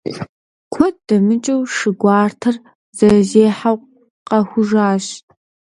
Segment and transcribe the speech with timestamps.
[0.73, 2.55] Куэд дэмыкӀыу, шы гуартэр
[2.97, 3.77] зэрызехьэу
[4.27, 5.05] къахужащ.